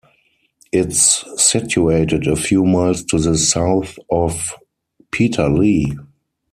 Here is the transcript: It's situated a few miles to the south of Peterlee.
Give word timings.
It's 0.71 1.23
situated 1.39 2.25
a 2.25 2.35
few 2.35 2.65
miles 2.65 3.03
to 3.03 3.19
the 3.19 3.37
south 3.37 3.99
of 4.09 4.55
Peterlee. 5.11 5.95